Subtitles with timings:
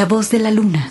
[0.00, 0.90] la voz de la luna.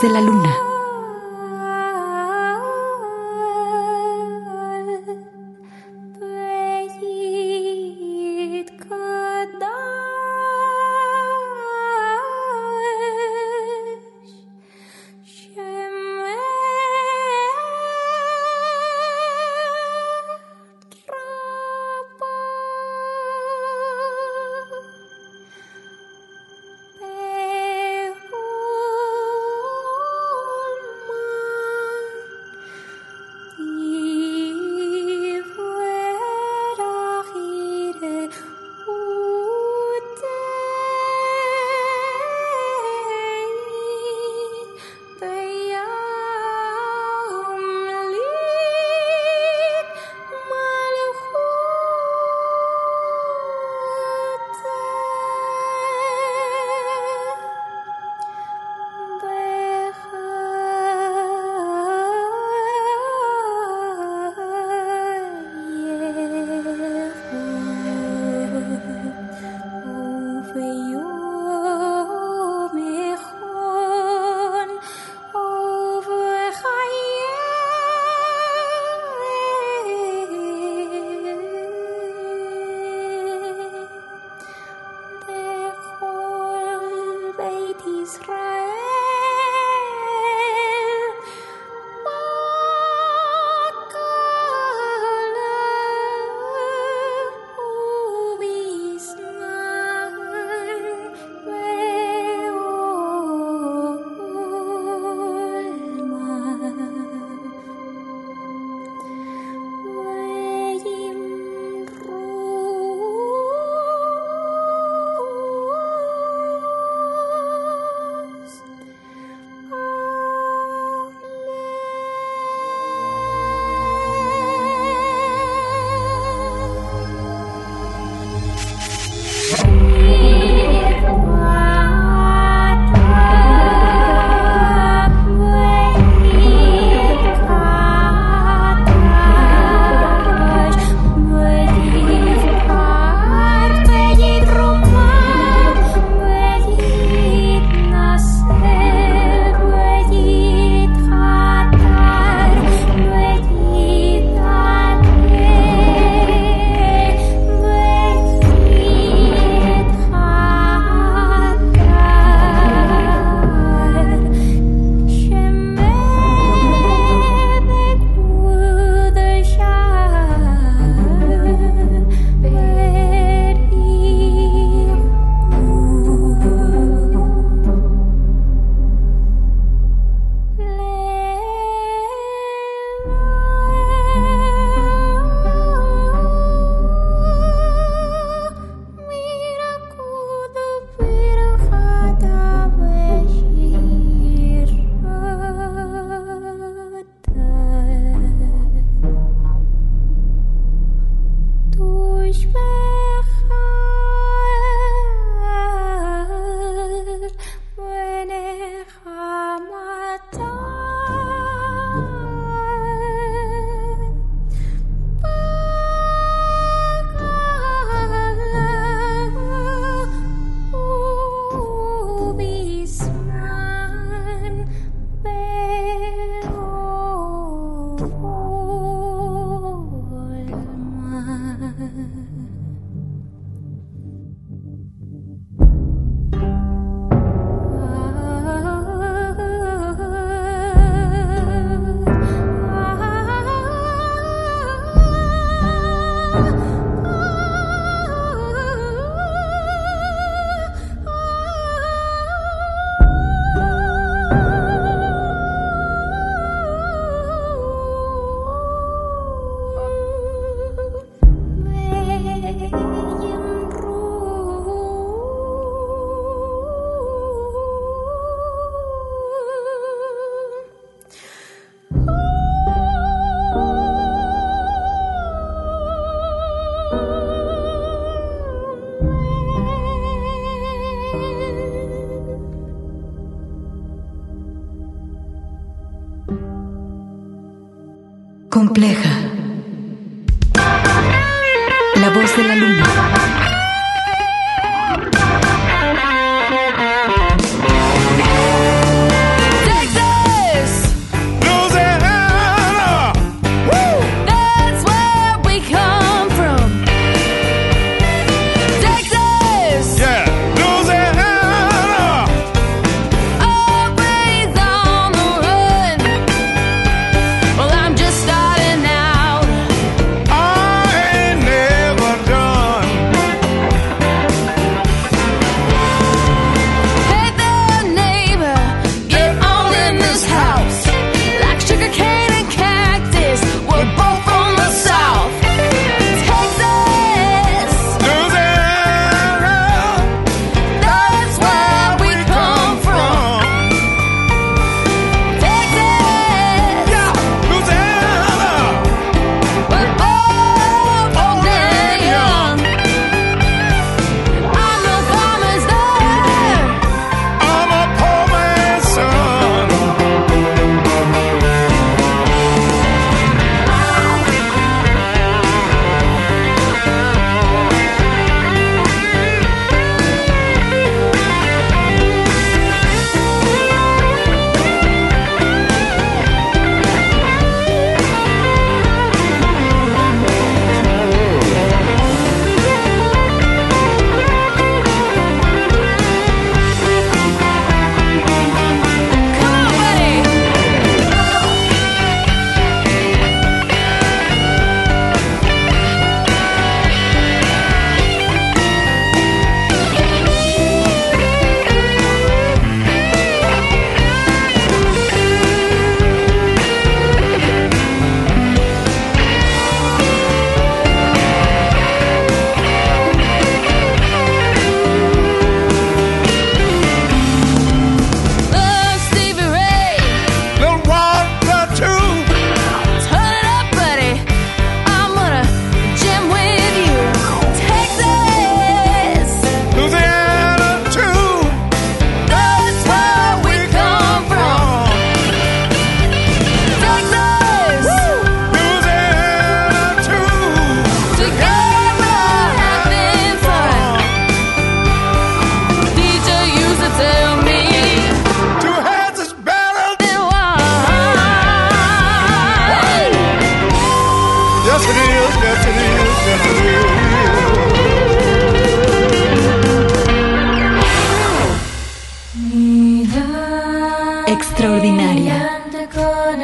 [0.00, 0.63] de la luna.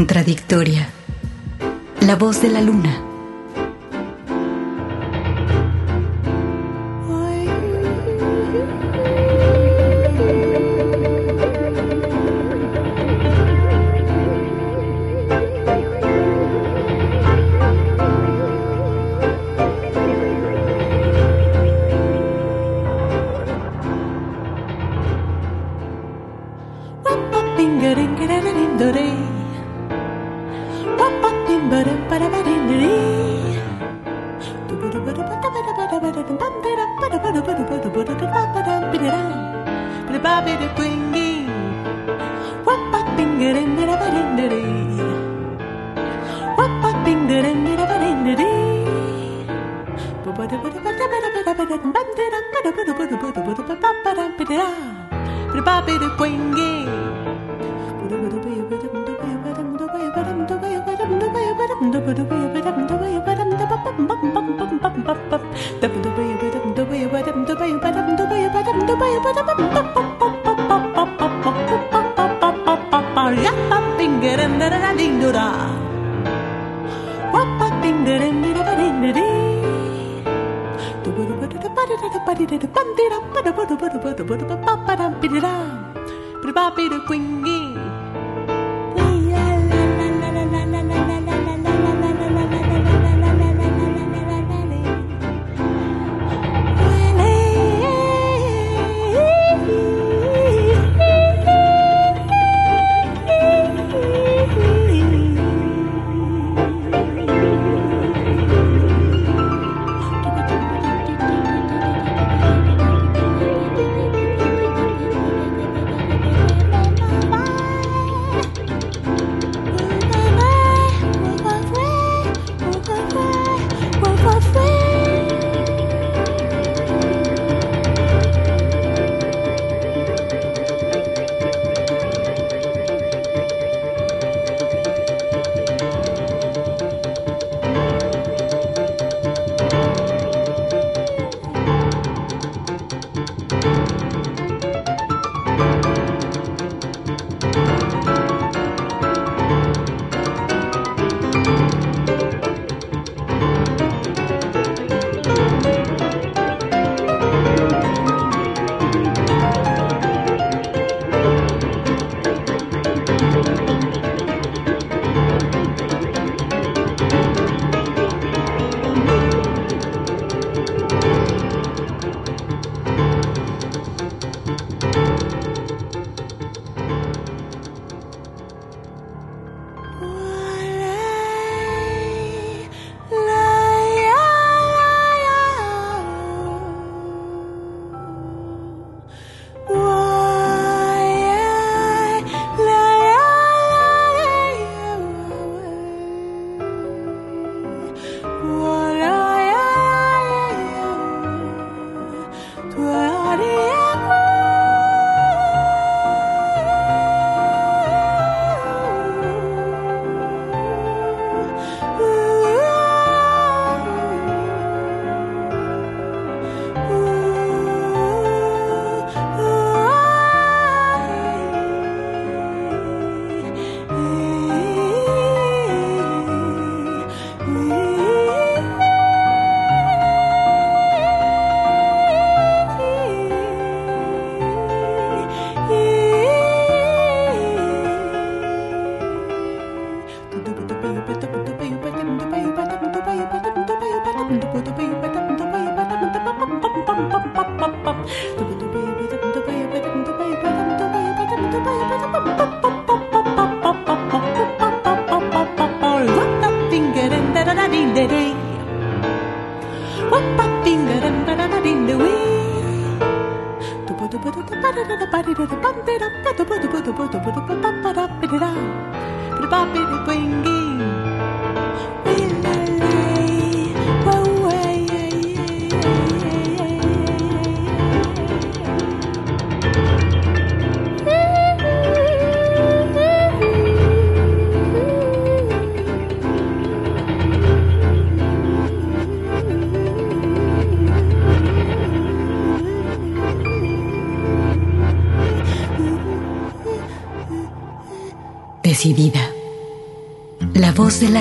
[0.00, 0.88] Contradictoria.
[2.00, 3.09] La voz de la luna.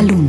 [0.02, 0.29] La.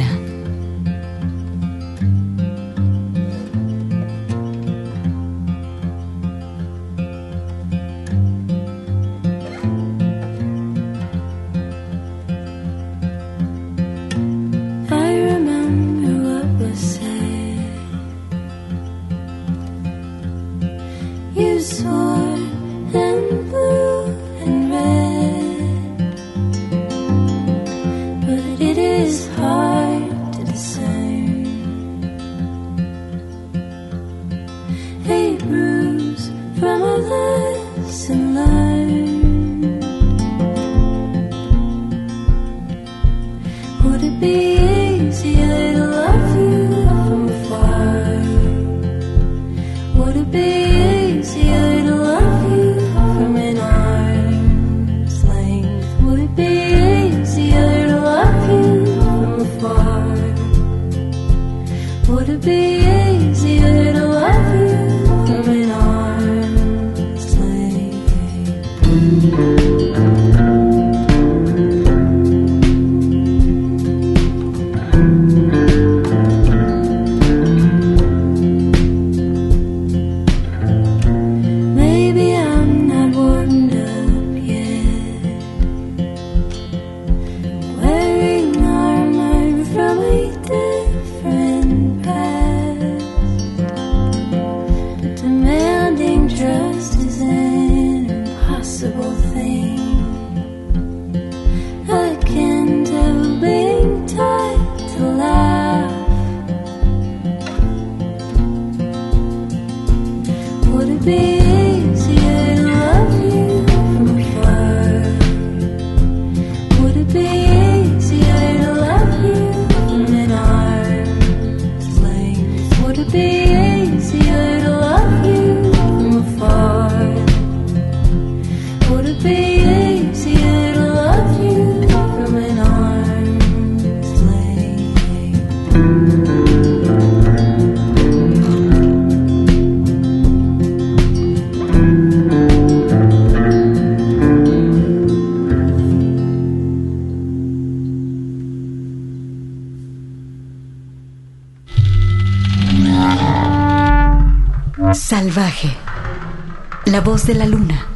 [157.01, 157.90] La voz de la luna.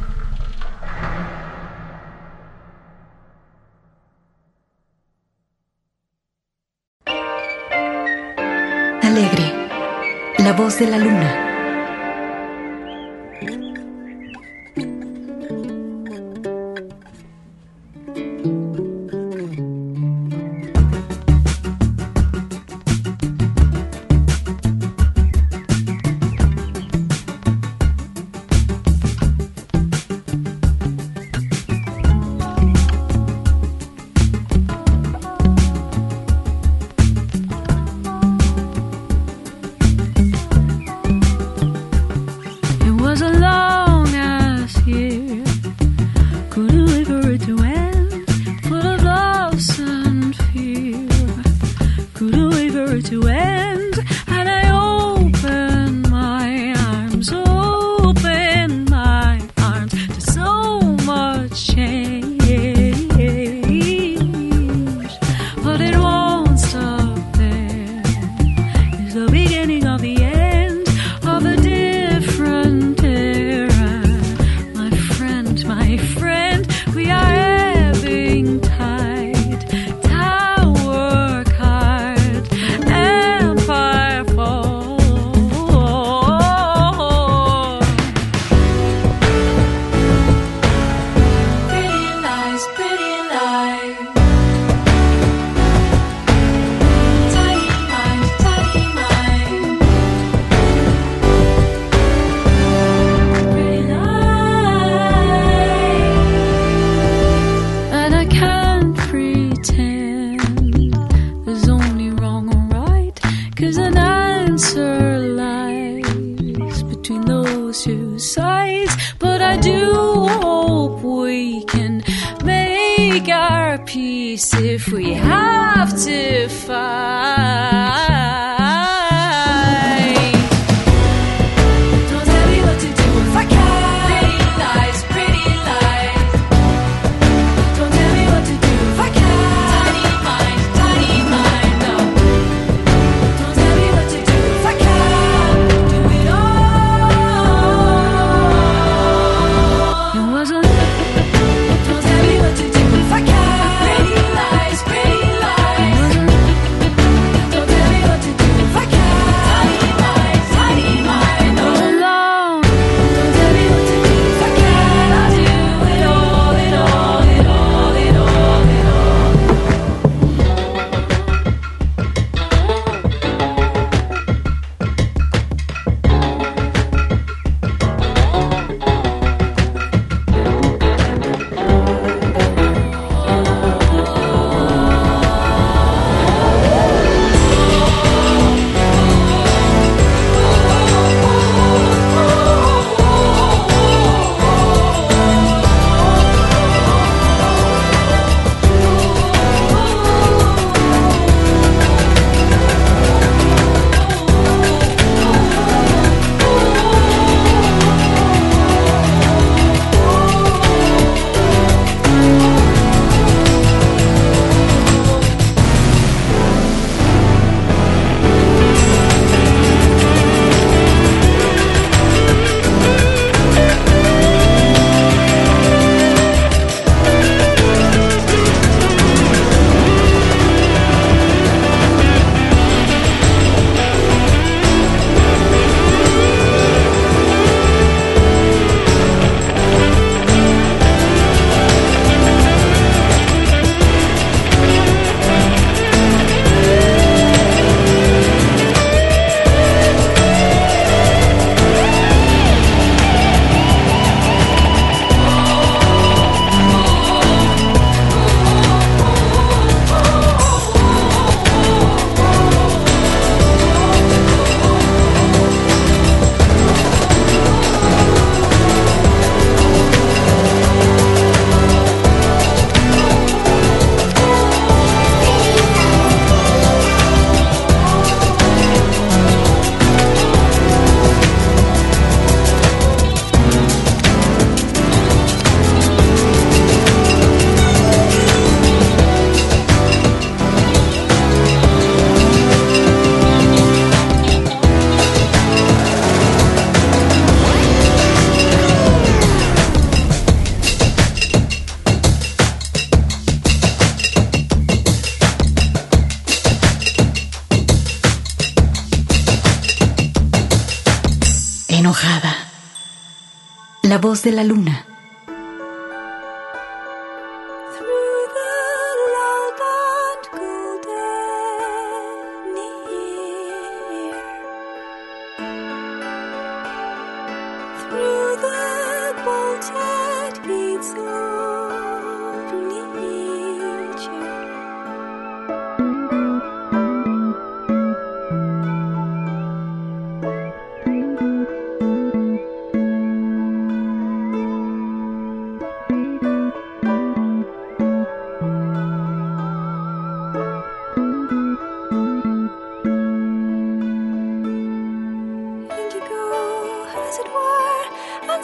[314.25, 314.84] De la luna.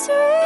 [0.02, 0.41] Sweet.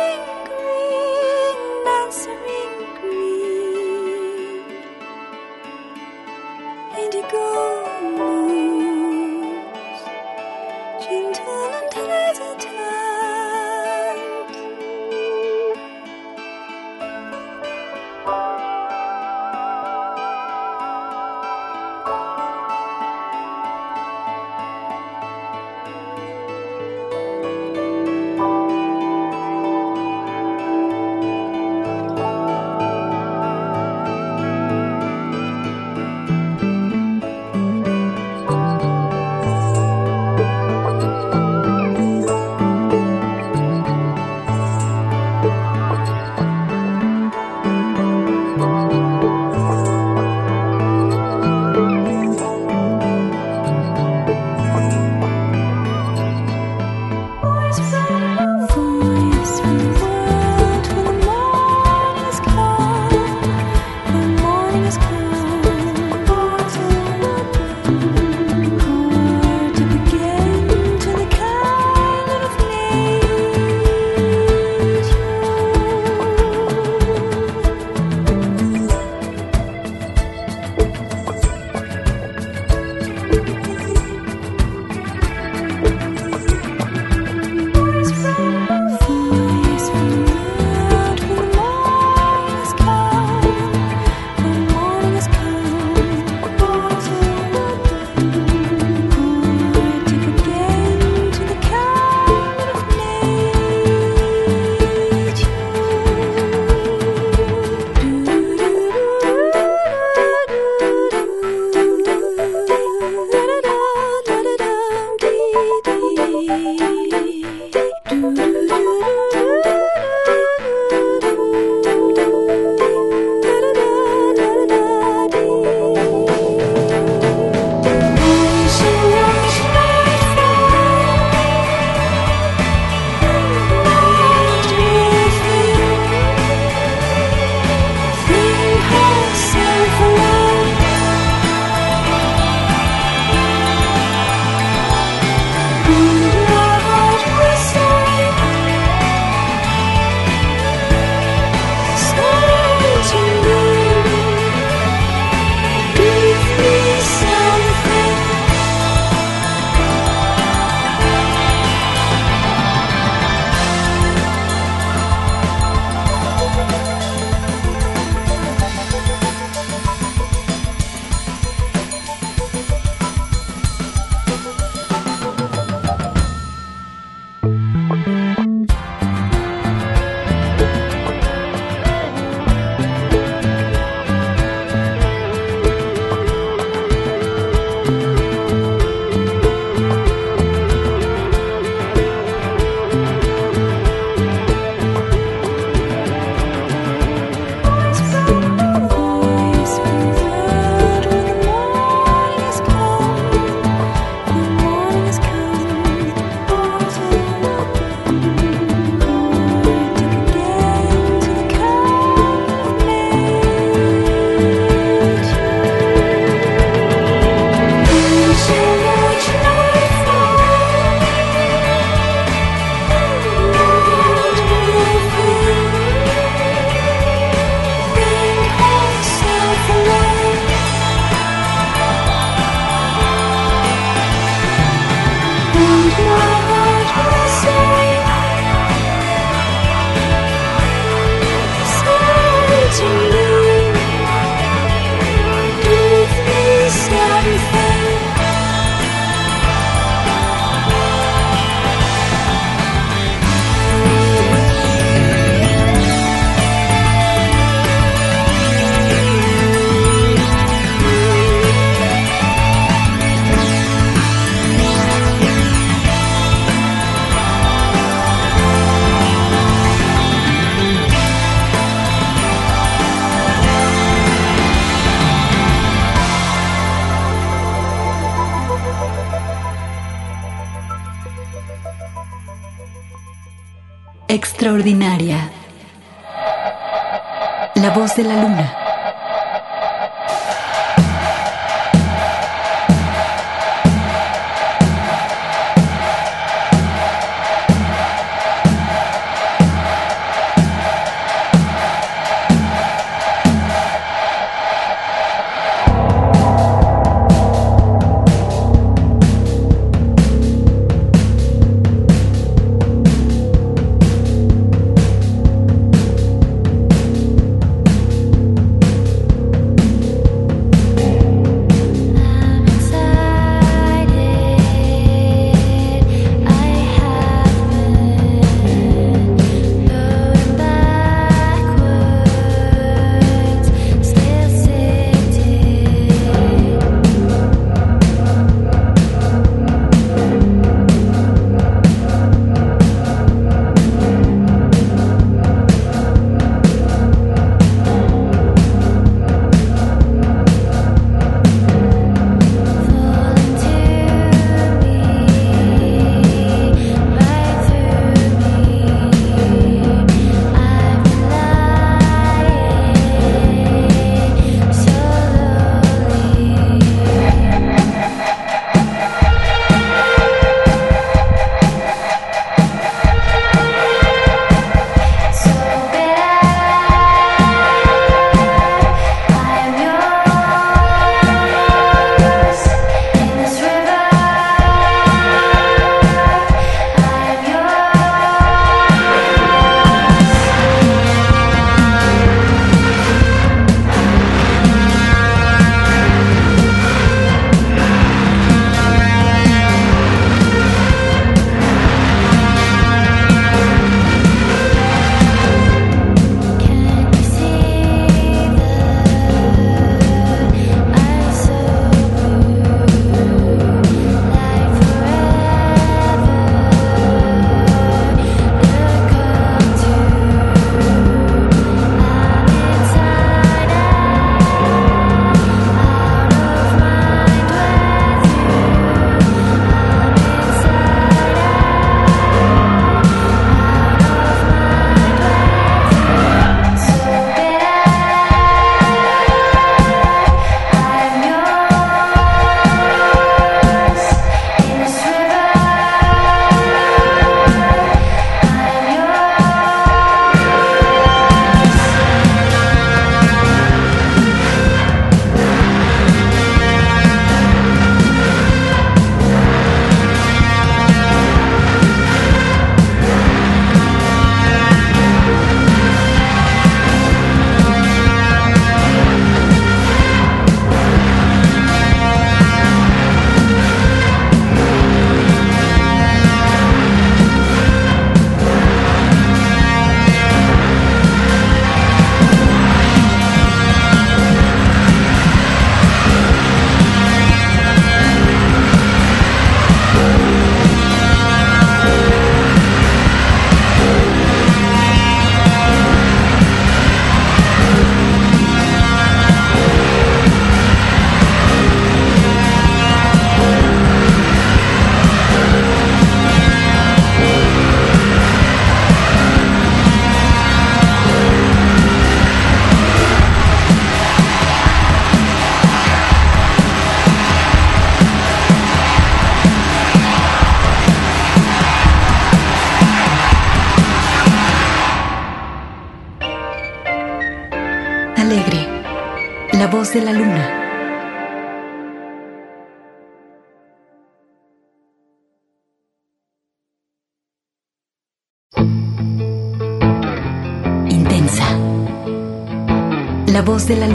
[543.47, 543.74] De la luna.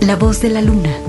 [0.00, 1.07] La voz de la luna.